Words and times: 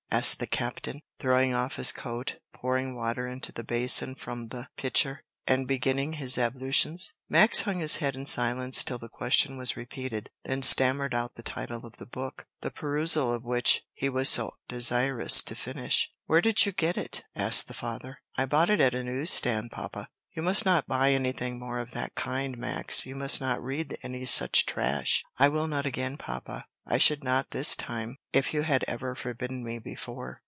asked 0.13 0.39
the 0.39 0.45
captain, 0.47 1.01
throwing 1.19 1.53
off 1.53 1.77
his 1.77 1.93
coat, 1.93 2.35
pouring 2.53 2.93
water 2.97 3.27
into 3.27 3.49
the 3.53 3.63
basin 3.63 4.13
from 4.13 4.49
the 4.49 4.67
pitcher, 4.75 5.23
and 5.47 5.65
beginning 5.65 6.13
his 6.13 6.37
ablutions. 6.37 7.13
Max 7.29 7.61
hung 7.61 7.79
his 7.79 7.95
head 7.97 8.13
in 8.13 8.25
silence 8.25 8.83
till 8.83 8.97
the 8.97 9.07
question 9.07 9.55
was 9.57 9.77
repeated, 9.77 10.29
then 10.43 10.61
stammered 10.61 11.15
out 11.15 11.35
the 11.35 11.41
title 11.41 11.85
of 11.85 11.95
the 11.95 12.05
book, 12.05 12.45
the 12.59 12.69
perusal 12.69 13.31
of 13.33 13.45
which 13.45 13.83
he 13.93 14.09
was 14.09 14.27
so 14.27 14.51
desirous 14.67 15.41
to 15.41 15.55
finish. 15.55 16.13
"Where 16.25 16.41
did 16.41 16.65
you 16.65 16.73
get 16.73 16.97
it?" 16.97 17.23
asked 17.33 17.69
his 17.69 17.77
father. 17.77 18.19
"I 18.37 18.47
bought 18.47 18.69
it 18.69 18.81
at 18.81 18.93
a 18.93 19.03
news 19.05 19.29
stand, 19.29 19.71
papa." 19.71 20.09
"You 20.35 20.41
must 20.41 20.65
not 20.65 20.87
buy 20.87 21.13
anything 21.13 21.57
more 21.57 21.79
of 21.79 21.91
that 21.91 22.15
kind, 22.15 22.57
Max; 22.57 23.05
you 23.05 23.15
must 23.15 23.39
not 23.39 23.63
read 23.63 23.97
any 24.03 24.25
such 24.25 24.65
trash." 24.65 25.23
"I 25.39 25.47
will 25.47 25.67
not 25.67 25.85
again, 25.85 26.17
papa; 26.17 26.65
I 26.83 26.97
should 26.97 27.23
not 27.23 27.51
this 27.51 27.75
time 27.75 28.17
if 28.33 28.55
you 28.55 28.63
had 28.63 28.83
ever 28.87 29.13
forbidden 29.13 29.63
me 29.63 29.77
before." 29.77 30.39